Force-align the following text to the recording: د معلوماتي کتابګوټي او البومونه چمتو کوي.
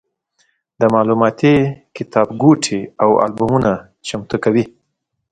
د 0.79 0.81
معلوماتي 0.93 1.55
کتابګوټي 1.95 2.79
او 3.03 3.09
البومونه 3.23 3.71
چمتو 4.07 4.37
کوي. 4.43 4.65